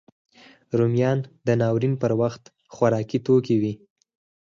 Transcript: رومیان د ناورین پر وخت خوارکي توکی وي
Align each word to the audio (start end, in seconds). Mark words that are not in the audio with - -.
رومیان 0.77 1.19
د 1.45 1.47
ناورین 1.59 1.93
پر 2.01 2.11
وخت 2.21 2.43
خوارکي 2.73 3.19
توکی 3.25 3.55
وي 3.61 3.73